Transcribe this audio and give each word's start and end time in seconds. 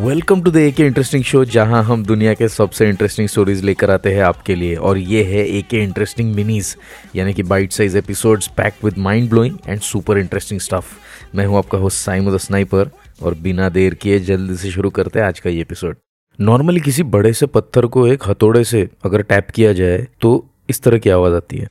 Welcome 0.00 0.42
to 0.42 0.50
the 0.50 0.56
ए 0.56 0.70
के 0.72 0.84
interesting 0.86 1.24
show 1.24 1.44
जहाँ 1.44 1.82
हम 1.84 2.04
दुनिया 2.04 2.32
के 2.34 2.48
सबसे 2.48 2.88
इंटरेस्टिंग 2.88 3.28
स्टोरीज 3.28 3.62
लेकर 3.64 3.90
आते 3.90 4.12
हैं 4.14 4.22
आपके 4.22 4.54
लिए। 4.54 4.76
और 4.76 4.98
ये 4.98 5.24
है 5.24 5.46
ए 5.48 5.60
के 5.62 5.82
इंटरेस्टिंग 5.82 6.34
मिनीज 6.34 6.76
यानी 7.16 7.34
कि 7.34 7.42
bite 7.42 7.72
size 7.72 7.96
episodes 7.98 8.46
packed 8.46 8.84
with 8.84 8.98
mind 8.98 9.28
blowing 9.30 9.58
and 9.66 9.80
super 9.80 10.18
interesting 10.18 10.60
stuff 10.60 10.94
मैं 11.34 11.46
हूँ 11.46 11.58
आपका 11.58 11.78
होस्ट 11.78 11.98
साइम 11.98 12.34
द 12.34 12.38
स्नाइपर 12.38 12.90
और 13.22 13.34
बिना 13.34 13.68
देर 13.68 13.94
किए 13.94 14.18
जल्दी 14.18 14.56
से 14.56 14.70
शुरू 14.70 14.90
करते 14.90 15.18
हैं 15.18 15.26
आज 15.26 15.40
का 15.40 15.50
ये 15.50 15.60
एपिसोड 15.60 15.96
नॉर्मली 16.40 16.80
किसी 16.80 17.02
बड़े 17.02 17.32
से 17.32 17.46
पत्थर 17.46 17.86
को 17.86 18.06
एक 18.06 18.28
हथौड़े 18.28 18.64
से 18.64 18.88
अगर 19.04 19.22
टैप 19.22 19.50
किया 19.50 19.72
जाए 19.72 20.06
तो 20.20 20.48
इस 20.70 20.82
तरह 20.82 20.98
की 20.98 21.10
आवाज़ 21.10 21.34
आती 21.34 21.58
है। 21.58 21.68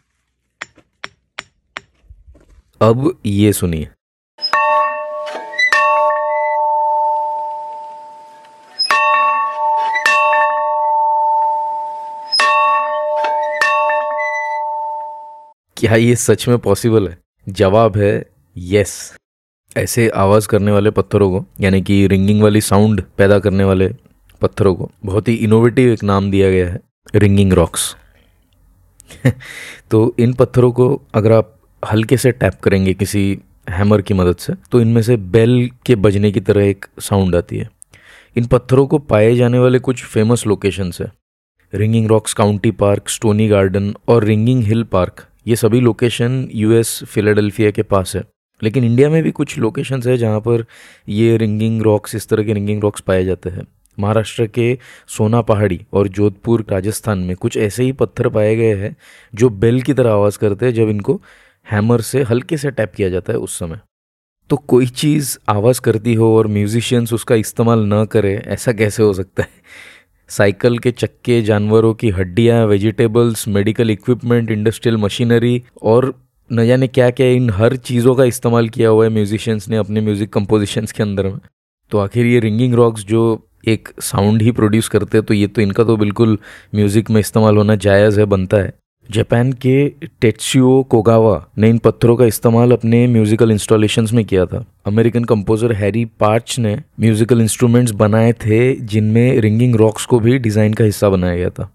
अब 2.81 3.21
ये 3.25 3.53
सुनिए। 3.53 3.89
क्या 15.79 15.95
ये 15.95 16.15
सच 16.15 16.47
में 16.47 16.57
पॉसिबल 16.57 17.07
है? 17.07 17.17
जवाब 17.49 17.97
है 17.97 18.25
यस 18.57 19.13
ऐसे 19.77 20.09
आवाज़ 20.09 20.47
करने 20.47 20.71
वाले 20.71 20.89
पत्थरों 20.91 21.29
को, 21.31 21.45
यानी 21.61 21.81
कि 21.81 22.07
रिंगिंग 22.07 22.41
वाली 22.41 22.61
साउंड 22.61 23.03
पैदा 23.17 23.39
करने 23.39 23.63
वाले 23.63 23.89
पत्थरों 24.41 24.75
को, 24.75 24.91
बहुत 25.05 25.27
ही 25.27 25.33
इनोवेटिव 25.33 25.89
एक 25.89 26.03
नाम 26.03 26.31
दिया 26.31 26.49
गया 26.51 26.69
है 26.69 26.79
रिंगिंग 27.15 27.53
रॉक्स 27.53 27.95
तो 29.91 30.15
इन 30.19 30.33
पत्थरों 30.33 30.71
को 30.71 31.01
अगर 31.13 31.31
आप 31.31 31.55
हल्के 31.91 32.17
से 32.17 32.31
टैप 32.31 32.59
करेंगे 32.63 32.93
किसी 32.93 33.39
हैमर 33.69 34.01
की 34.01 34.13
मदद 34.13 34.35
से 34.35 34.53
तो 34.71 34.81
इनमें 34.81 35.01
से 35.01 35.17
बेल 35.17 35.69
के 35.85 35.95
बजने 35.95 36.31
की 36.31 36.41
तरह 36.41 36.65
एक 36.65 36.85
साउंड 36.99 37.35
आती 37.35 37.57
है. 37.57 37.69
इन 38.37 38.45
पत्थरों 38.45 38.87
को 38.87 38.97
पाए 38.97 39.35
जाने 39.35 39.59
वाले 39.59 39.79
कुछ 39.79 40.03
फ़ेमस 40.03 40.47
लोकेशंस 40.47 41.01
है. 41.01 41.11
Ringing 41.73 42.07
Rocks 42.07 42.33
County 42.33 42.71
Park 42.71 43.09
Stony 43.09 43.47
Garden 43.47 43.93
और 44.07 44.23
रिंगिंग 44.23 44.63
हिल 44.63 44.83
पार्क 44.83 45.25
ये 45.49 45.55
सभी 45.55 45.79
लोकेशन 45.81 46.47
यूएस 46.55 47.03
फिलाडेल्फिया 47.03 47.71
के 47.71 47.83
पास 47.83 48.15
है। 48.15 48.23
लेकिन 48.63 48.83
इंडिया 48.83 49.09
में 49.09 49.23
भी 49.23 49.31
कुछ 49.31 49.57
लोकेशंस 49.57 50.07
है 50.07 50.17
जहाँ 50.17 50.39
पर 50.39 50.65
ये 51.09 51.37
रिंगिंग 51.37 51.81
रॉक्स 51.81 52.15
इस 52.15 52.27
तरह 52.29 52.43
के 52.43 52.53
रिंगिंग 52.53 52.83
रॉक्स 52.83 53.01
पाए 53.01 53.23
जाते 53.25 53.49
हैं। 53.49 53.65
महाराष्ट्र 53.99 54.47
के 54.47 54.77
सोना 55.07 55.41
पहाड़ी 55.41 55.85
और 55.93 56.07
जोधपुर, 56.07 56.65
राजस्थान 56.69 57.19
में 57.19 57.35
कुछ 57.35 57.57
ऐसे 57.57 57.83
ही 57.83 57.91
पत्थर 57.91 58.29
पाए 58.29 58.55
गए 58.55 58.75
हैं 58.75 58.95
जो 59.35 59.49
बेल 59.49 59.81
की 59.81 59.93
तरह 59.93 60.11
आवाज़ 60.11 60.37
करते 60.37 60.65
हैं 60.65 60.73
जब 60.73 60.89
इनको 60.89 61.21
हैमर 61.71 62.01
से 62.01 62.23
हल्के 62.23 62.57
से 62.57 62.71
टैप 62.71 62.93
किया 62.95 63.09
जाता 63.09 63.33
है 63.33 63.39
उस 63.39 63.59
समय। 63.59 63.79
तो 64.49 64.57
कोई 64.57 64.87
चीज़ 64.87 65.37
आवाज़ 65.49 65.81
करती 65.81 66.13
हो 66.13 66.37
और 66.37 66.47
म्यूजिशियंस 66.47 67.13
उसका 67.13 67.35
इस्तेमाल 67.35 67.79
न 67.93 68.05
करें, 68.05 68.41
ऐसा 68.41 68.71
कैसे 68.73 69.03
हो 69.03 69.13
सकता 69.13 69.43
है? 69.43 69.49
साइकिल 70.29 70.77
के 70.79 70.91
चक्के, 70.93 71.41
जानवरों 71.41 71.93
की 71.93 72.09
हड्डियाँ, 72.11 72.65
vegetables, 72.67 73.47
medical 73.47 73.89
equipment, 73.89 74.51
industrial 74.51 74.97
machinery 74.97 75.61
और 75.83 76.13
न 76.49 76.65
जाने 76.67 76.87
क्या 76.87 77.09
क्या 77.09 77.27
इन 77.27 77.49
हर 77.49 77.75
चीज़ों 77.77 78.15
का 78.15 78.23
इस्तेमाल 78.25 78.69
किया 78.69 78.89
हुआ 78.89 79.03
है 79.05 79.09
म्यूजिशियंस 79.11 79.67
ने 79.69 79.77
अपने 79.77 80.01
म्यूज़िक 80.01 80.33
कंपोजिशंस 80.33 80.91
के 80.91 81.03
अंदर 81.03 81.27
में। 81.27 81.39
तो 81.91 81.97
आखिर 81.97 82.25
ये 82.25 82.39
रिंगिंग 82.39 82.73
रॉक्स 82.73 83.05
जो 83.05 83.21
एक 83.67 83.89
साउंड 84.01 84.41
ही 84.41 84.51
प्रोड्यूस 84.51 84.87
करते 84.89 85.17
हैं 85.17 85.25
तो 85.25 85.33
ये 85.33 85.47
तो 85.47 85.61
इनका 85.61 85.83
तो 85.83 85.95
बिल्कुल 85.97 86.37
म्यूज़िक 86.75 87.09
में 87.09 87.19
इस्तेमाल 87.19 87.57
होना 87.57 87.75
जायज़ 87.77 88.19
है, 88.19 88.25
बनता 88.25 88.57
है। 88.57 88.73
जापान 89.09 89.51
के 89.53 89.87
टेट्सियो 90.21 90.81
कोगावा 90.83 91.45
ने 91.57 91.69
इन 91.69 91.77
पत्थरों 91.77 92.15
का 92.17 92.25
इस्तेमाल 92.25 92.71
अपने 92.71 93.07
म्यूजिकल 93.07 93.51
इंस्टॉलेशंस 93.51 94.13
में 94.13 94.23
किया 94.25 94.45
था। 94.45 94.63
अमेरिकन 94.85 95.23
कंपोजर 95.23 95.71
हैरी 95.73 96.05
पार्च 96.19 96.57
ने 96.59 96.75
म्यूजिकल 96.99 97.41
इंस्ट्रूमेंट्स 97.41 97.91
बनाए 97.91 98.33
थे, 98.33 98.75
जिनमें 98.75 99.39
रिंगिंग 99.39 99.75
रॉक्स 99.75 100.05
को 100.05 100.19
भी 100.19 100.37
डिज़ाइन 100.37 100.73
का 100.73 100.83
हिस्सा 100.83 101.09
बनाया 101.09 101.35
गया 101.35 101.49
था। 101.49 101.69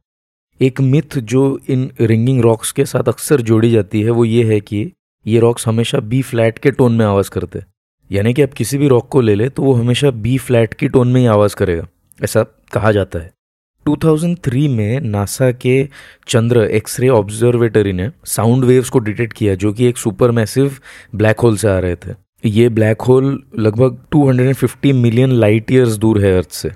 एक 0.61 0.81
मिथ 0.81 1.19
जो 1.19 1.61
इन 1.69 1.91
रिंगिंग 2.01 2.41
रॉक्स 2.41 2.73
के 2.73 2.85
साथ 2.85 3.09
अक्सर 3.09 3.41
जोड़ी 3.41 3.71
जाती 3.71 4.03
है, 4.03 4.11
वो 4.11 4.25
ये 4.25 4.45
है 4.45 4.61
कि 4.61 4.91
ये 5.27 5.39
रॉक्स 5.41 5.69
हमेशा 5.69 6.01
बी 6.01 6.23
फ्लैट 6.23 6.59
के 6.59 6.71
टोन 6.71 6.93
में 6.93 7.07
आवाज़ 7.07 7.31
करते 7.31 7.61
यानी 8.11 8.35
कि 8.35 8.43
आप 8.43 8.53
किसी 8.53 8.79
भी 8.79 8.89
रॉक 8.89 9.09
को 9.09 9.21
ले 9.21 9.35
ले 9.35 9.49
तो 9.49 9.63
वो 9.63 9.73
हमेशा 9.73 10.11
बी 10.11 10.39
फ्लैट 10.39 10.75
की 10.75 10.89
टोन 10.89 11.09
में 11.09 11.21
ही 11.21 11.27
आवाज़ 11.27 11.57
करेगा। 11.57 11.87
ऐसा 12.25 12.43
कहा 12.73 12.93
जाता 12.93 13.19
है। 13.19 13.34
2003 13.87 14.69
में 14.69 15.01
नासा 15.01 15.51
के 15.53 15.89
चंद्र 16.29 16.61
एक्सरे 16.73 17.09
ऑब्जर्वेटरी 17.09 17.93
ने 17.93 18.11
साउंड 18.25 18.65
वेव्स 18.65 18.91
को 18.91 18.99
डिटेक्ट 18.99 19.33
किया, 19.33 19.55
जो 19.55 19.73
कि 19.73 19.87
एक 19.87 19.99
सुपर 19.99 20.31
मैसिव 20.31 20.77
ब्लैक 21.15 21.41
होल 21.41 21.57
से 21.57 21.69
आ 21.69 21.79
रहे 21.79 21.97
थे। 21.97 22.15
ये 22.45 22.69
ब्लैक 22.69 23.03
होल 23.03 23.43
लगभग 23.59 23.99
250 24.13 24.93
मिलियन 24.93 25.33
लाइट 25.33 25.71
ईयर्स 25.73 25.97
दूर 25.97 26.21
है 26.21 26.37
अर्थ 26.37 26.51
से। 26.51 26.71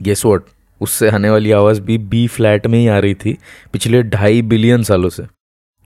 गेस 0.00 0.24
वॉट 0.24 0.46
उससे 0.80 1.08
आने 1.10 1.30
वाली 1.30 1.50
आवाज़ 1.52 1.80
भी 1.80 1.98
बी 1.98 2.26
फ्लैट 2.26 2.66
में 2.66 2.78
ही 2.78 2.86
आ 2.86 2.98
रही 2.98 3.14
थी 3.14 3.36
पिछले 3.72 4.02
ढाई 4.02 4.42
बिलियन 4.42 4.82
सालों 4.82 5.08
से। 5.08 5.22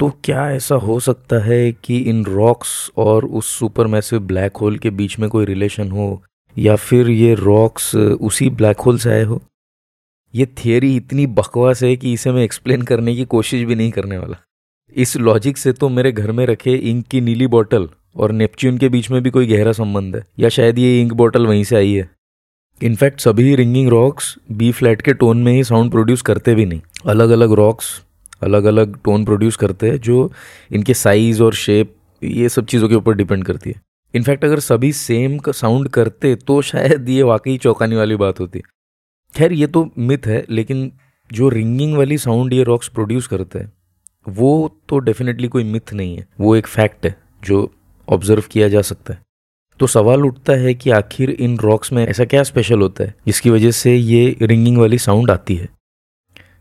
तो 0.00 0.08
क्या 0.24 0.50
ऐसा 0.50 0.74
हो 0.74 1.00
सकता 1.00 1.44
है 1.44 1.72
कि 1.72 1.98
इन 1.98 2.24
रॉक्स 2.24 2.90
और 2.96 3.24
उस 3.24 3.58
सुपर 3.58 3.86
मैसिव 3.86 4.20
ब्लैक 4.20 4.56
होल 4.56 4.78
के 4.78 4.90
बीच 4.90 5.18
में 5.18 5.28
कोई 5.30 5.44
रिलेशन 5.44 5.90
हो, 5.90 6.22
या 6.56 6.76
फिर 6.76 7.10
ये 7.10 7.34
रॉक्स 7.34 7.94
उसी 7.94 8.50
ब्लैक 8.50 8.80
होल 8.80 8.98
से 8.98 9.10
आए 9.10 9.22
हो? 9.22 9.42
ये 10.36 10.46
थियोरी 10.56 10.94
इतनी 10.96 11.26
बकवास 11.26 11.82
है 11.82 11.96
कि 11.96 12.12
इसे 12.12 12.32
मैं 12.32 12.42
एक्सप्लेन 12.44 12.82
करने 12.82 13.14
की 13.16 13.24
कोशिश 13.26 13.62
भी 13.62 13.74
नहीं 13.74 13.90
करने 13.90 14.18
वाला। 14.18 14.36
इस 14.96 15.16
लॉजिक 15.16 15.56
से 15.58 15.72
तो 15.72 15.88
मेरे 15.88 16.12
घर 16.12 16.32
में 16.32 16.44
रखे 16.46 16.74
इंक 16.90 17.06
की 17.06 17.20
नीली 17.20 17.46
बॉटल 17.46 17.88
और 18.16 18.32
नेपच्यून 18.32 18.78
के 18.78 18.88
बीच 18.88 19.10
में 19.10 19.22
भी 19.22 19.30
कोई 19.30 19.46
गहरा 19.46 19.72
संबंध 19.72 20.16
है, 20.16 20.22
या 20.38 20.48
शायद 20.48 20.78
ये 20.78 21.00
इंक 21.00 21.12
बॉटल 21.12 21.46
वहीं 21.46 21.64
से 21.64 21.76
आई 21.76 21.92
है। 21.92 22.08
इनफैक्ट 22.80 23.20
सभी 23.20 23.54
रिंगिंग 23.56 23.88
रॉक्स 23.88 24.34
बी 24.52 24.70
फ्लैट 24.72 25.02
के 25.02 25.12
टोन 25.14 25.42
में 25.42 25.52
ही 25.52 25.64
साउंड 25.64 25.90
प्रोड्यूस 25.90 26.22
करते 26.22 26.54
भी 26.54 26.64
नहीं। 26.66 26.80
अलग 27.06 27.30
अलग 27.30 27.52
रॉक्स 27.54 27.90
अलग 28.42 28.64
अलग 28.64 28.98
टोन 29.04 29.24
प्रोड्यूस 29.24 29.56
करते 29.56 29.88
हैं, 29.88 29.98
जो 29.98 30.32
इनके 30.72 30.94
साइज़ 30.94 31.42
और 31.42 31.54
शेप 31.54 31.94
ये 32.22 32.48
सब 32.48 32.66
चीज़ों 32.66 32.88
के 32.88 32.94
ऊपर 32.94 33.14
डिपेंड 33.14 33.44
करती 33.44 33.70
है। 33.70 33.80
इनफैक्ट 34.14 34.44
अगर 34.44 34.60
सभी 34.60 34.92
सेम 34.94 35.38
साउंड 35.48 35.88
करते 35.88 36.34
तो 36.36 36.62
शायद 36.64 37.08
ये 37.08 37.22
वाकई 37.24 37.56
चौंकाने 37.58 37.96
वाली 37.96 38.16
बात 38.16 38.40
होती 38.40 38.58
खैर, 39.36 39.52
ये 39.52 39.66
तो 39.66 39.90
मिथ 39.98 40.26
है, 40.26 40.44
लेकिन 40.50 40.90
जो 41.30 41.48
रिंगिंग 41.48 41.96
वाली 41.96 42.18
साउंड 42.18 42.52
ये 42.52 42.62
रॉक्स 42.62 42.88
प्रोड्यूस 42.88 43.26
करते 43.26 43.58
हैं, 43.58 43.72
वो 44.26 44.80
तो 44.88 44.98
डेफिनेटली 44.98 45.48
कोई 45.48 45.64
मिथ 45.64 45.92
नहीं 45.94 46.16
है। 46.16 46.26
वो 46.40 46.56
एक 46.56 46.66
फैक्ट 46.66 47.06
है, 47.06 47.16
जो 47.44 47.70
ऑब्ज़र्व 48.08 48.44
किया 48.50 48.68
जा 48.68 48.82
सकता 48.82 49.14
है। 49.14 49.20
तो 49.80 49.86
सवाल 49.86 50.24
उठता 50.24 50.52
है 50.52 50.74
कि 50.74 50.90
आखिर 50.90 51.30
इन 51.30 51.58
रॉक्स 51.58 51.92
में 51.92 52.06
ऐसा 52.06 52.24
क्या 52.24 52.42
स्पेशल 52.42 52.80
होता 52.80 53.04
है, 53.04 53.14
जिसकी 53.26 53.50
वजह 53.50 53.70
से 53.70 53.94
ये 53.96 54.36
रिंगिंग 54.42 54.78
वाली 54.78 54.98
साउंड 54.98 55.30
आती 55.30 55.54
है? 55.54 55.68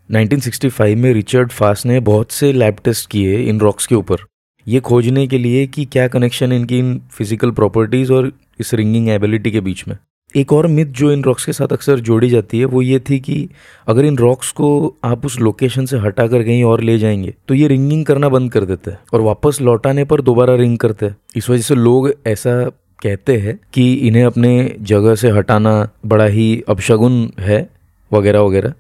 1965 0.10 0.96
में 0.96 1.14
रिचर्ड 1.14 1.52
फास 1.52 1.86
ने 1.86 2.00
बहुत 2.00 2.32
से 2.32 2.52
लैब 2.54 2.78
टेस्ट 2.84 3.10
किए 3.10 3.38
इन 3.40 3.60
रॉक्स 3.60 3.88
के 3.88 3.96
ऊपर। 3.96 4.26
ये 4.68 4.80
खोजने 4.80 5.28
के 5.28 5.38
लिए 5.38 5.68
कि 5.68 5.86
क्या 5.86 6.08
कनेक्शन 6.08 6.52
इनकी 6.52 6.80
इन 6.80 7.00
फ़िज़िकल 7.12 7.52
प्रॉपर्टीज़ 7.52 8.14
और 8.14 8.32
इस 8.60 8.74
रिंगिंग 8.74 9.10
एबिलिटी 9.10 9.52
के 9.52 9.62
बीच 9.62 9.88
में। 9.88 9.98
एक 10.36 10.54
और 10.54 10.68
मिथ 10.68 10.86
जो 10.86 11.12
इन 11.12 11.24
रॉक्स 11.24 11.46
के 11.46 11.54
साथ 11.54 11.74
अक्सर 11.74 12.00
जोड़ी 12.00 12.30
जाती 12.30 12.60
है, 12.60 12.66
वो 12.66 12.82
ये 12.82 13.00
थी 13.00 13.20
कि 13.20 13.50
अगर 13.88 14.06
इन 14.06 14.18
रॉक्स 14.18 14.52
को 14.52 14.96
आप 15.04 15.26
उस 15.26 15.40
लोकेशन 15.40 15.86
से 15.86 15.98
हटा 15.98 16.28
कर 16.28 16.44
कहीं 16.44 16.64
और 16.64 16.82
ले 16.82 16.98
जाएँगे 16.98 17.34
तो 17.48 17.54
ये 17.54 17.68
रिंगिंग 17.68 18.06
करना 18.06 18.30
बंद 18.30 18.52
कर 18.52 18.66
देते 18.66 18.92
हैं 18.92 19.00
और 19.14 19.22
वापस 19.22 19.62
लौटाने 19.62 20.06
पर 20.06 20.22
दोबारा 20.22 20.56
रिंग 20.56 20.78
करते 20.78 21.06
हैं। 21.06 21.18
इस 21.36 21.50
वजह 21.50 21.62
से 21.62 21.76
लोग 21.76 22.12
ऐसा 22.28 22.64
कहते 23.04 23.38
हैं 23.38 23.60
कि 23.74 23.94
इन्हें 23.94 24.24
अपने 24.24 24.76
जगह 24.82 25.16
से 25.16 25.30
हटाना 25.30 25.90
बड़ा 26.06 26.26
ही 26.26 26.64
अपशगुन 26.70 27.32
है, 27.40 27.70
वगैरह 28.12 28.40
वगैरह। 28.40 28.74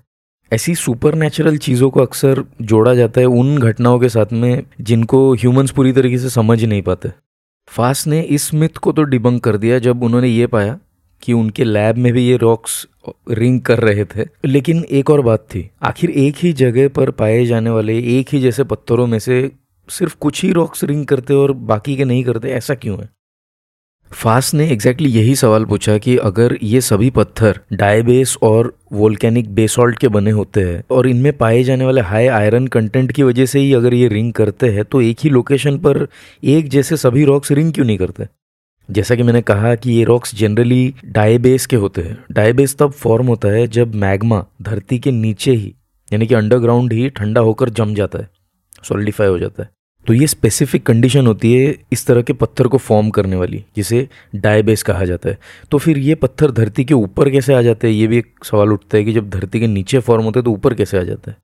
ऐसी 0.52 0.76
सुपर 0.76 1.16
नेचुरल 1.16 1.58
चीज़ों 1.58 1.90
को 1.90 2.02
अक्सर 2.02 2.44
जोड़ा 2.62 2.94
जाता 2.96 3.22
है 3.22 3.28
उन 3.28 3.58
घटनाओं 3.58 4.00
के 4.00 4.10
साथ 4.10 4.34
में 4.34 4.64
जिनको 4.82 5.34
ह्यूमंस 5.34 5.72
पूरी 5.72 5.92
तरीके 5.92 6.18
से 6.18 6.30
समझ 6.30 6.64
नहीं 6.64 6.82
पाते। 6.82 7.10
फास्ट 7.68 8.08
ने 8.08 8.22
इस 8.22 8.54
मिथ 8.54 8.78
को 8.78 8.92
तो 8.92 9.04
डिबंक 9.04 9.44
कर 9.44 9.58
दिया 9.58 9.80
जब 9.80 10.04
उन्होंने 10.04 10.28
ये 10.28 10.48
पाया 10.48 10.78
कि 11.26 11.34
उनके 11.34 11.64
लैब 11.64 11.98
में 11.98 12.14
भी 12.14 12.28
ये 12.28 12.38
रॉक्स 12.38 12.88
रिंग 13.32 13.62
कर 13.62 13.80
रहे 13.80 14.06
थे। 14.06 14.26
लेकिन 14.46 14.84
एक 14.92 15.10
और 15.10 15.22
बात 15.22 15.40
थी, 15.40 15.70
आखिर 15.84 16.10
एक 16.10 16.36
ही 16.38 16.54
जगह 16.54 16.88
पर 16.88 17.12
पाए 17.12 17.46
जाने 17.46 17.70
वाले, 17.70 18.20
एक 18.20 18.28
ही 18.34 18.40
जैसे 18.40 18.64
पत्थरों 18.64 19.08
में 19.08 19.20
से 19.20 19.52
सिर्फ़ 19.90 20.16
कुछ 20.20 20.44
ही 20.44 20.52
रॉक्स 20.52 20.84
रिंग 20.84 21.06
करते 21.06 21.34
और 21.34 21.52
बाकी 21.52 21.96
के 21.96 22.06
नहीं 22.06 22.24
करते, 22.24 22.50
ऐसा 22.50 22.76
क्यों 22.76 23.00
है? 23.00 23.10
फास्ट 24.12 24.54
ने 24.54 24.70
एग्जैक्टली 24.70 25.08
exactly 25.08 25.26
यही 25.26 25.36
सवाल 25.36 25.66
पूछा 25.66 25.98
कि 25.98 26.18
अगर 26.18 26.58
ये 26.64 26.82
सभी 26.82 27.10
पत्थर 27.10 27.60
डायबेस 27.74 28.38
और 28.42 28.78
वोल्केनिक 28.92 29.56
बेसॉल्ट 29.56 29.98
के 30.00 30.08
बने 30.08 30.32
होते 30.32 30.62
हैं 30.62 30.84
और 30.92 31.08
इनमें 31.08 31.38
पाए 31.38 31.64
जाने 31.64 31.86
वाले 31.86 32.02
हाई 32.02 32.28
आयरन 32.28 32.68
कंटेंट 32.68 33.12
की 33.12 33.24
वजह 33.24 33.46
से 33.46 33.60
ही 33.60 33.74
अगर 33.74 33.94
ये 33.94 34.08
रिंग 34.08 34.34
करते 34.34 34.70
हैं 34.70 34.86
तो 34.86 35.02
एक 35.02 35.18
ही 35.24 35.30
लोकेशन 35.30 35.78
पर 35.78 36.08
एक 36.44 36.70
जैसे 36.70 36.98
सभी 36.98 37.26
रॉक्स 37.26 37.52
रिंग 37.52 37.74
क्यों 37.74 37.86
नहीं 37.86 37.98
करते? 37.98 38.26
जैसा 38.90 39.16
कि 39.16 39.24
मैंने 39.24 39.42
कहा 39.42 39.74
कि 39.76 39.92
ये 39.92 40.04
रॉक्स 40.04 40.36
जनरली 40.36 40.94
डायबेस 41.06 41.66
के 41.66 41.76
होते 41.76 42.02
हैं। 42.02 42.18
डायबेस 42.32 42.76
तब 42.80 42.92
फॉर्म 42.92 43.28
होता 43.28 43.48
है 43.48 43.68
जब 43.68 43.96
मैग्मा 43.96 44.46
धरती 44.62 45.00
के 45.00 45.12
नीचे 45.12 45.52
ही, 45.52 45.74
यानी 46.14 46.28
कि 46.28 46.36
अंडरग्राउंड 46.36 46.94
ही 46.94 47.10
ठंडा 47.10 47.42
होकर 47.42 47.70
जम 47.70 47.94
जाता 47.96 48.20
है 48.20 48.30
सॉलिडिफाई 48.84 49.28
हो 49.28 49.40
जाता 49.40 49.64
है। 49.64 49.70
तो 50.06 50.14
ये 50.14 50.28
स्पेसिफिक 50.28 50.86
कंडीशन 50.86 51.28
होती 51.28 51.54
है 51.54 51.76
इस 51.94 52.06
तरह 52.08 52.22
के 52.22 52.34
पत्थर 52.34 52.68
को 52.68 52.78
फॉर्म 52.78 53.10
करने 53.10 53.36
वाली, 53.36 53.64
जिसे 53.76 54.08
डायबेस 54.36 54.84
कहा 54.84 55.06
जाता 55.06 55.30
है। 55.30 55.38
तो 55.72 55.78
फिर 55.78 55.98
ये 55.98 56.16
पत्थर 56.16 56.52
धरती 56.52 56.86
के 56.86 56.94
ऊपर 56.94 57.30
कैसे 57.30 57.54
आ 57.54 57.62
जाते 57.62 57.88
हैं? 57.88 57.94
ये 57.94 58.08
भी 58.08 58.18
एक 58.18 58.34
सवाल 58.44 58.74
उठता 58.74 58.98
है 58.98 59.04
कि 59.04 59.14
जब 59.14 59.30
धरती 59.30 59.60
के 59.60 59.68
नीचे 59.68 60.00
फॉर्म 60.00 60.24
होते 60.24 60.40
हैं 60.40 60.46
तो 60.46 60.52
ऊपर 60.52 60.74
कैसे 60.74 61.00
आ 61.00 61.04
जाता 61.04 61.32
है? 61.32 61.38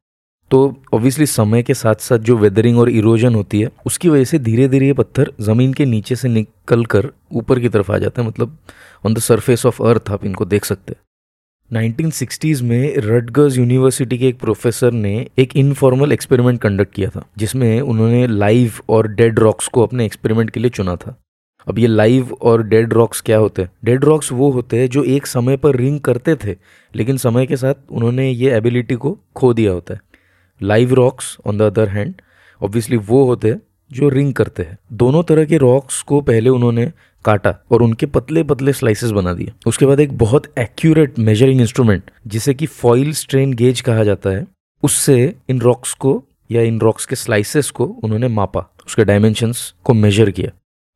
तो 0.51 0.77
ऑब्वियसली 0.93 1.25
समय 1.25 1.63
के 1.63 1.73
साथ 1.73 1.95
साथ 1.95 2.17
जो 2.17 2.37
वेदरिंग 2.37 2.79
और 2.79 2.89
इरोजन 2.89 3.35
होती 3.35 3.61
है, 3.61 3.69
उसकी 3.85 4.09
वजह 4.09 4.23
से 4.23 4.39
धीरे 4.39 4.67
धीरे 4.67 4.85
ये 4.85 4.93
पत्थर 4.93 5.33
ज़मीन 5.41 5.73
के 5.73 5.85
नीचे 5.85 6.15
से 6.15 6.27
निकल 6.27 6.85
कर 6.85 7.11
ऊपर 7.33 7.59
की 7.59 7.69
तरफ़ 7.69 7.91
आ 7.91 7.97
जाता 7.97 8.21
है। 8.21 8.27
मतलब 8.27 8.57
on 9.05 9.13
the 9.13 9.17
surface 9.17 9.65
of 9.65 9.83
earth 9.83 10.03
आप 10.09 10.25
इनको 10.25 10.45
देख 10.45 10.65
सकते 10.65 10.93
हैं। 10.93 10.99
1960s 11.73 12.61
में 12.61 12.97
रटगर्स 12.97 13.57
यूनिवर्सिटी 13.57 14.17
के 14.17 14.27
एक 14.27 14.39
प्रोफेसर 14.39 14.91
ने 14.91 15.27
एक 15.39 15.57
इनफॉर्मल 15.57 16.11
एक्सपेरिमेंट 16.11 16.61
कंडक्ट 16.61 16.93
किया 16.93 17.09
था, 17.09 17.25
जिसमें 17.37 17.81
उन्होंने 17.81 18.27
लाइव 18.27 18.73
और 18.89 19.07
डेड 19.07 19.39
रॉक्स 19.39 19.67
को 19.67 19.83
अपने 19.83 20.05
एक्सपेरिमेंट 20.05 20.49
के 20.49 20.59
लिए 20.59 20.69
चुना 20.69 20.95
था। 20.95 21.21
अब 21.67 21.79
ये 21.79 21.87
लाइव 21.87 22.37
और 22.41 22.63
डेड 22.63 22.93
रॉक्स 22.93 23.21
क्या 23.21 23.37
होते 23.37 23.61
हैं? 23.61 23.71
डेड 23.85 24.03
रॉक्स 24.05 24.31
वो 24.31 24.51
होते 24.51 24.79
हैं 24.79 24.89
जो 24.89 25.03
एक 25.03 25.25
समय 25.25 25.57
पर 25.57 25.75
रिंग 25.75 25.99
करते 25.99 26.35
थे, 26.35 26.55
लेकिन 26.95 27.17
समय 27.17 27.45
के 27.45 27.57
साथ 27.57 27.73
उन्होंने 27.91 28.29
ये 28.29 28.51
एबिलिटी 28.51 28.95
को 28.95 29.19
खो 29.35 29.53
दिया 29.53 29.71
होता 29.71 29.93
है। 29.93 30.01
Live 30.63 30.93
rocks 30.93 31.37
on 31.45 31.57
the 31.57 31.61
other 31.61 31.89
hand 31.89 32.13
obviously 32.61 32.97
वो 32.97 33.23
होते 33.25 33.47
हैं 33.47 33.61
जो 33.91 34.09
रिंग 34.09 34.33
करते 34.33 34.63
हैं। 34.63 34.77
दोनों 34.93 35.23
तरह 35.23 35.45
के 35.45 35.57
रॉक्स 35.57 36.01
को 36.01 36.21
पहले 36.21 36.49
उन्होंने 36.49 36.91
काटा 37.25 37.55
और 37.71 37.81
उनके 37.81 38.05
पतले 38.05 38.43
पतले 38.43 38.73
स्लाइसेस 38.73 39.11
बना 39.11 39.33
दिए। 39.33 39.51
उसके 39.67 39.85
बाद 39.85 39.99
एक 39.99 40.17
बहुत 40.17 40.53
एक्यूरेट 40.59 41.19
मेजरिंग 41.19 41.61
इंस्ट्रूमेंट 41.61 42.11
जिसे 42.27 42.53
कि 42.53 42.65
फॉइल 42.65 43.11
स्ट्रेन 43.13 43.53
गेज 43.53 43.81
कहा 43.81 44.03
जाता 44.03 44.29
है, 44.29 44.47
उससे 44.83 45.35
इन 45.49 45.61
रॉक्स 45.61 45.93
को 45.93 46.23
या 46.51 46.61
इन 46.61 46.79
रॉक्स 46.79 47.05
के 47.05 47.15
स्लाइसेस 47.15 47.69
को 47.69 47.85
उन्होंने 47.85 48.27
मापा, 48.27 48.69
उसके 48.87 49.05
डायमेंशंस 49.05 49.73
को 49.83 49.93
मेजर 49.93 50.31
किया। 50.31 50.51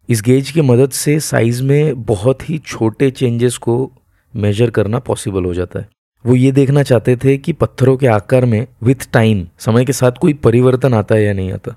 इस 0.09 0.21
गेज 0.21 0.51
की 0.51 0.61
मदद 0.61 0.89
से 0.91 1.19
साइज़ 1.19 1.63
में 1.63 2.03
बहुत 2.03 2.49
ही 2.49 2.57
छोटे 2.57 3.11
चेंजेस 3.11 3.57
को 3.57 3.91
मेजर 4.35 4.69
करना 4.69 4.99
पॉसिबल 4.99 5.45
हो 5.45 5.53
जाता 5.53 5.79
है। 5.79 5.89
वो 6.25 6.35
ये 6.35 6.51
देखना 6.51 6.83
चाहते 6.83 7.15
थे 7.15 7.37
कि 7.37 7.53
पत्थरों 7.53 7.97
के 7.97 8.07
आकार 8.07 8.45
में 8.45 8.67
विथ 8.83 9.11
टाइम 9.13 9.47
समय 9.59 9.85
के 9.85 9.93
साथ 9.93 10.11
कोई 10.11 10.33
परिवर्तन 10.33 10.93
आता 10.93 11.15
है 11.15 11.23
या 11.23 11.33
नहीं 11.33 11.51
आता। 11.51 11.75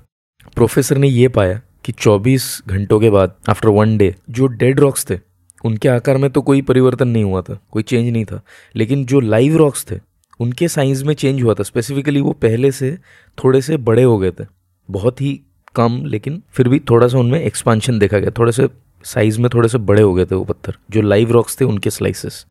प्रोफेसर 0.55 0.97
ने 0.97 1.07
ये 1.07 1.27
पाया 1.27 1.61
कि 1.85 1.91
24 1.91 2.63
घंटों 2.67 2.99
के 2.99 3.09
बाद 3.09 3.35
आफ्टर 3.49 3.69
वन 3.69 3.97
डे 3.97 4.15
जो 4.29 4.47
डेड 4.47 4.79
रॉक्स 4.79 5.05
थे, 5.09 5.19
उनके 5.65 5.89
आकार 5.89 6.17
में 6.17 6.29
तो 6.31 6.41
कोई 6.41 6.61
परिवर्तन 6.61 7.07
नहीं 7.07 7.23
हुआ 7.23 7.41
था, 7.41 7.59
कोई 7.71 7.83
चेंज 7.83 8.13
नहीं 8.13 8.25
था। 8.25 8.41
लेकिन 8.75 9.05
जो 9.05 9.19
लाइव 9.19 9.57
रॉक्स 9.57 9.85
थे, 9.91 9.99
उनके 10.39 10.67
साइज़ 10.67 11.05
में 11.05 11.13
चेंज 11.13 11.43
हुआ 11.43 11.53
था। 11.53 11.63
स्पेसिफिकली 11.63 12.21
वो 12.21 12.31
पहले 12.31 12.71
से 12.71 12.97
थोड़े 13.43 13.61
से 13.61 13.77
बड़े 13.77 14.03
हो 14.03 14.17
गए 14.17 14.31
थे। 14.31 14.45
बहुत 14.91 15.21
ही 15.21 15.39
कम, 15.75 16.01
लेकिन 16.05 16.43
फिर 16.51 16.67
भी 16.67 16.79
थोड़ा 16.79 17.07
सा 17.07 17.19
उनमें 17.19 17.41
एक्सपांशन 17.41 17.99
देखा 17.99 18.19
गया। 18.19 18.31
थोड़े 18.37 18.51
से 18.51 18.69
साइज़ 19.03 19.39
में 19.39 19.49
थोड़े 19.53 19.69
से 19.69 19.77
बड़े 19.77 20.01
हो 20.01 20.13
गए 20.13 20.25
थे 20.25 20.35
वो 20.35 20.43
पत्थर, 20.43 20.75
जो 20.91 21.01
लाइव 21.01 21.31
रॉक्स 21.31 21.61
थे 21.61 21.65
उनके 21.65 21.89
स्लाइसेस 21.89 22.45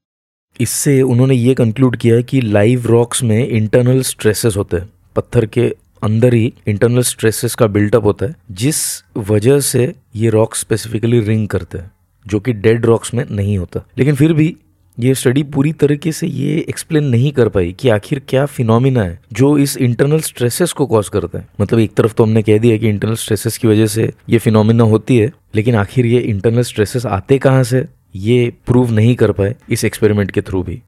इससे 0.60 1.00
उन्होंने 1.02 1.34
ये 1.34 1.54
कंक्लूड 1.54 1.96
किया 1.96 2.20
कि 2.20 2.40
लाइव 2.40 2.86
रॉक्स 2.86 3.22
में 3.22 3.48
इंटरनल 3.48 4.00
स्ट्रेसेस 4.02 4.56
होते 4.56 4.76
हैं। 4.76 4.88
पत्थर 5.16 5.46
के 5.46 5.68
अंदर 6.02 6.34
ही 6.34 6.52
इंटरनल 6.66 7.02
स्ट्रेसेस 7.02 7.54
का 7.54 7.66
बिल्टअप 7.66 8.04
होता 8.04 8.26
है, 8.26 8.34
जिस 8.50 8.76
वजह 9.16 9.60
से 9.60 9.92
ये 10.16 10.30
रॉक 10.30 10.54
स्पेसिफिकली 10.54 11.20
रिंग 11.20 11.48
करते 11.48 11.78
हैं, 11.78 11.90
जो 12.26 12.40
कि 12.40 12.52
डेड 12.52 12.86
रॉक्स 12.86 13.14
में 13.14 13.24
नहीं 13.30 13.58
होता। 13.58 13.84
लेकिन 13.98 14.14
फिर 14.14 14.32
भी 14.32 14.56
ये 14.98 15.14
स्टडी 15.14 15.42
पूरी 15.42 15.72
तरीके 15.72 16.12
से 16.12 16.26
ये 16.26 16.58
एक्सप्लेन 16.68 17.04
नहीं 17.04 17.32
कर 17.32 17.48
पाई 17.48 17.72
कि 17.72 17.88
आखिर 17.88 18.22
क्या 18.28 18.46
फिनोमिना 18.46 19.02
है 19.02 19.20
जो 19.32 19.56
इस 19.58 19.76
इंटरनल 19.76 20.20
स्ट्रेसेस 20.20 20.72
को 20.72 20.86
कॉज 20.86 21.08
करता 21.08 21.38
है। 21.38 21.46
मतलब 21.60 21.80
एक 21.80 21.94
तरफ़ 21.94 22.14
तो 22.14 22.24
हमने 22.24 22.42
कह 22.42 22.58
दिया 22.58 22.76
कि 22.76 22.88
इंटरनल 22.88 23.14
स्ट्रेसेस 23.14 23.58
की 23.58 23.68
वजह 23.68 23.86
से 23.86 24.10
ये 24.28 24.38
फिनोमिना 24.38 24.84
होती 24.84 25.18
है, 25.18 25.30
लेकिन 25.54 25.74
आखिर 25.74 26.06
ये 26.06 26.20
इंटरनल 26.20 26.62
स्ट्रेसेस 26.62 27.06
आते 27.06 27.38
कहाँ 27.38 27.62
से? 27.62 27.84
ये 28.14 28.52
प्रूव 28.66 28.90
नहीं 28.90 29.16
कर 29.16 29.32
पाए 29.32 29.56
इस 29.70 29.84
एक्सपेरिमेंट 29.84 30.30
के 30.30 30.42
थ्रू 30.42 30.62
भी। 30.62 30.82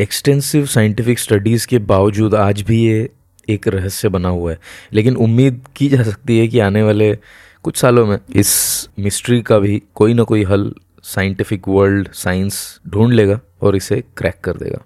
एक्सटेंसिव 0.00 0.66
साइंटिफिक 0.66 1.18
स्टडीज़ 1.18 1.66
के 1.66 1.78
बावजूद 1.78 2.34
आज 2.34 2.62
भी 2.62 2.86
ये 2.86 3.10
एक 3.48 3.68
रहस्य 3.68 4.08
बना 4.08 4.28
हुआ 4.28 4.50
है। 4.50 4.58
लेकिन 4.92 5.16
उम्मीद 5.16 5.64
की 5.76 5.88
जा 5.88 6.02
सकती 6.02 6.38
है 6.38 6.48
कि 6.48 6.58
आने 6.58 6.82
वाले 6.82 7.18
कुछ 7.62 7.76
सालों 7.76 8.06
में 8.06 8.18
इस 8.36 8.88
मिस्ट्री 8.98 9.42
का 9.42 9.58
भी 9.58 9.82
कोई 9.94 10.14
ना 10.14 10.22
कोई 10.22 10.44
हल 10.44 10.74
साइंटिफिक 11.02 11.68
वर्ल्ड 11.68 12.12
साइंस 12.12 12.80
ढूंढ 12.88 13.12
लेगा 13.12 13.40
और 13.62 13.76
इसे 13.76 14.04
क्रैक 14.16 14.34
कर 14.44 14.52
देगा। 14.52 14.84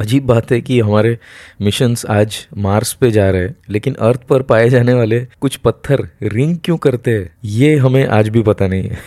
अजीब 0.00 0.26
बात 0.26 0.52
है 0.52 0.60
कि 0.60 0.80
हमारे 0.80 1.18
मिशंस 1.60 2.06
आज 2.06 2.48
मार्स 2.56 2.92
पे 2.92 3.10
जा 3.10 3.30
रहे 3.30 3.42
हैं, 3.42 3.56
लेकिन 3.70 3.94
अर्थ 3.94 4.20
पर 4.22 4.42
पाए 4.42 4.70
जाने 4.70 4.94
वाले 4.94 5.26
कुछ 5.40 5.56
पत्थर 5.56 6.08
रिंग 6.22 6.58
क्यों 6.64 6.76
करते 6.76 7.10
हैं, 7.10 7.36
ये 7.44 7.76
हमें 7.76 8.06
आज 8.06 8.28
भी 8.28 8.42
पता 8.42 8.66
नहीं 8.66 8.88
है। 8.88 8.98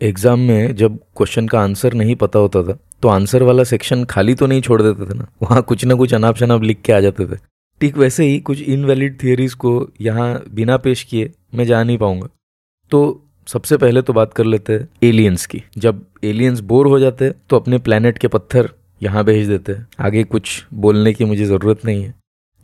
एग्ज़ाम 0.00 0.40
में 0.40 0.74
जब 0.76 0.96
क्वेश्चन 1.16 1.48
का 1.48 1.60
आंसर 1.60 1.94
नहीं 1.94 2.14
पता 2.16 2.38
होता 2.38 2.62
था 2.62 2.78
तो 3.02 3.08
आंसर 3.08 3.42
वाला 3.42 3.64
सेक्शन 3.64 4.04
खाली 4.04 4.34
तो 4.34 4.46
नहीं 4.46 4.60
छोड़ 4.62 4.80
देते 4.82 5.06
थे 5.06 5.18
ना? 5.18 5.26
वहाँ 5.42 5.62
कुछ 5.62 5.84
ना 5.84 5.94
कुछ 5.94 6.14
अनाप 6.14 6.36
शनाप 6.36 6.62
लिख 6.62 6.80
के 6.84 6.92
आ 6.92 7.00
जाते 7.00 7.26
थे। 7.26 7.36
ठीक 7.80 7.96
वैसे 7.98 8.24
ही 8.24 8.38
कुछ 8.40 8.60
इनवैलिड 8.62 9.22
थियोरीज 9.22 9.54
को 9.54 9.72
यहाँ 10.00 10.42
बिना 10.54 10.76
पेश 10.76 11.02
किए 11.02 11.30
मैं 11.54 11.64
जा 11.64 11.82
नहीं 11.82 11.98
पाऊँगा। 11.98 12.28
तो 12.92 13.22
सबसे 13.48 13.76
पहले 13.76 14.02
तो 14.02 14.12
बात 14.12 14.32
कर 14.32 14.44
लेते 14.44 14.72
हैं 14.72 14.88
एलियंस 15.02 15.46
की। 15.46 15.62
जब 15.78 16.04
एलियंस 16.24 16.60
बोर 16.62 16.86
हो 16.86 16.98
जाते 16.98 17.30
तो 17.50 17.56
अपने 17.56 17.78
प्लानट 17.78 18.18
के 18.18 18.28
पत्थर 18.28 18.70
यहाँ 19.00 19.24
भेज 19.24 19.48
देते 19.48 19.72
हैं। 19.72 19.86
आगे 20.00 20.24
कुछ 20.26 20.64
बोलने 20.74 21.12
की 21.12 21.24
मुझे 21.24 21.44
ज़रूरत 21.44 21.84
नहीं 21.84 22.02
है। 22.04 22.14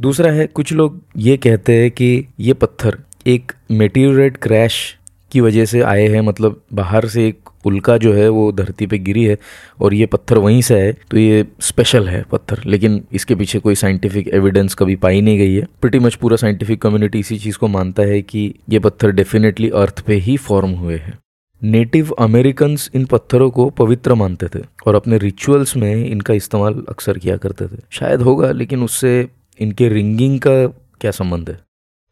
दूसरा 0.00 0.30
है, 0.30 0.46
कुछ 0.46 0.72
लोग 0.72 1.00
ये 1.16 1.36
कहते 1.36 1.80
हैं 1.80 1.90
कि 1.90 2.26
ये 2.40 2.52
पत्थर 2.54 2.98
एक 3.26 3.52
मेटीरियट 3.72 4.36
क्रैश 4.36 4.96
की 5.36 5.40
वजह 5.40 5.64
से 5.64 5.80
आए 5.82 6.06
हैं 6.08 6.20
मतलब 6.20 6.60
बाहर 6.72 7.06
से 7.08 7.28
एक 7.28 7.50
उल्का 7.66 7.96
जो 7.98 8.12
है 8.12 8.28
वो 8.28 8.50
धरती 8.52 8.86
पे 8.86 8.98
गिरी 8.98 9.24
है 9.24 9.36
और 9.80 9.94
ये 9.94 10.06
पत्थर 10.06 10.38
वहीं 10.38 10.60
से 10.62 10.74
आए 10.74 10.92
तो 11.10 11.18
ये 11.18 11.44
स्पेशल 11.60 12.08
है 12.08 12.24
पत्थर। 12.32 12.62
लेकिन 12.66 13.00
इसके 13.12 13.34
पीछे 13.34 13.58
कोई 13.58 13.74
साइंटिफिक 13.74 14.28
एविडेंस 14.28 14.74
कभी 14.74 14.96
पाई 14.96 15.20
नहीं 15.20 15.38
गई 15.38 15.54
है। 15.54 15.66
प्रिटी 15.80 15.98
मच 15.98 16.14
पूरा 16.14 16.36
साइंटिफिक 16.36 16.82
कम्युनिटी 16.82 17.18
इसी 17.18 17.38
चीज़ 17.38 17.58
को 17.58 17.68
मानता 17.68 18.02
है 18.02 18.22
कि 18.22 18.54
ये 18.70 18.78
पत्थर 18.78 19.10
डेफिनेटली 19.10 19.70
अर्थ 19.74 20.00
पे 20.00 20.14
ही 20.14 20.36
फॉर्म 20.36 20.70
हुए 20.70 20.96
हैं। 20.96 21.18
नेटिव 21.62 22.10
अमेरिकन 22.18 22.76
इन 22.94 23.04
पत्थरों 23.04 23.50
को 23.50 23.68
पवित्र 23.70 24.14
मानते 24.14 24.46
थे 24.54 24.62
और 24.86 24.94
अपने 24.94 25.18
रिचुअल्स 25.18 25.76
में 25.76 25.94
इनका 26.06 26.34
इस्तेमाल 26.34 26.82
अक्सर 26.88 27.18
किया 27.18 27.36
करते 27.36 27.66
थे। 27.66 27.80
शायद 27.90 28.22
होगा, 28.22 28.52
लेकिन 28.52 28.82
उससे 28.82 29.28
इनके 29.60 29.88
रिंगिंग 29.88 30.40
का 30.40 30.66
क्या 31.00 31.10
संबंध 31.10 31.50
है? 31.50 31.65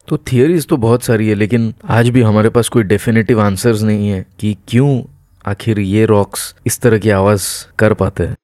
तो 0.07 0.17
थियोरीज 0.17 0.67
तो 0.67 0.77
बहुत 0.77 1.03
सारी 1.03 1.29
है, 1.29 1.35
लेकिन 1.35 1.73
आज 1.85 2.09
भी 2.09 2.21
हमारे 2.21 2.49
पास 2.49 2.69
कोई 2.69 2.83
डेफिनेटिव 2.83 3.41
आंसर्स 3.41 3.81
नहीं 3.81 4.09
है 4.09 4.25
कि 4.39 4.57
क्यों 4.67 5.03
आखिर 5.45 5.79
ये 5.79 6.05
रॉक्स 6.05 6.55
इस 6.67 6.79
तरह 6.79 6.97
की 6.97 7.09
आवाज़ 7.09 7.47
कर 7.79 7.93
पाते 7.93 8.23
हैं। 8.23 8.35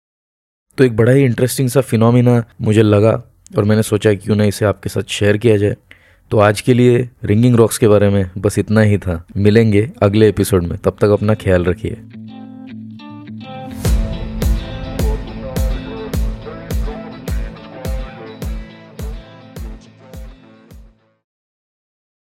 तो 0.78 0.84
एक 0.84 0.96
बड़ा 0.96 1.12
ही 1.12 1.24
इंटरेस्टिंग 1.24 1.70
सा 1.70 1.82
फिनोमिना 1.82 2.44
मुझे 2.62 2.82
लगा 2.82 3.24
और 3.58 3.64
मैंने 3.64 3.84
सोचा 3.84 4.14
क्यों 4.14 4.36
ना 4.36 4.44
इसे 4.44 4.66
आपके 4.66 4.90
साथ 4.90 5.04
शेयर 5.10 5.38
किया 5.38 5.58
जाए। 5.58 5.76
तो 6.32 6.40
आज 6.40 6.62
के 6.62 6.74
लिए 6.74 7.10
रिंगिंग 7.24 7.56
रॉक्स 7.56 7.78
के 7.78 7.88
बारे 7.88 8.10
में 8.10 8.30
बस 8.38 8.60
इतना 8.60 8.82
ही 8.82 8.98
था। 8.98 9.26
मिलेंगे 9.38 9.92
अगले 10.02 10.30
एपिसोड 10.30 10.64
में। 10.64 10.78
तब 10.78 10.98
तक 11.02 11.10
अपना 11.10 11.34
ख्याल 11.34 11.66
रखिए। 11.66 11.98